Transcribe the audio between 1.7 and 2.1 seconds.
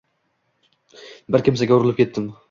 urilib